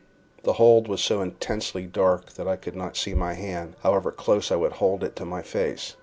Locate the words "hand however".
3.33-4.11